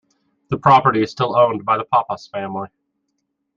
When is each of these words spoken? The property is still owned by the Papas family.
The 0.49 0.57
property 0.57 1.03
is 1.03 1.11
still 1.11 1.37
owned 1.37 1.63
by 1.63 1.77
the 1.77 1.83
Papas 1.85 2.25
family. 2.25 2.69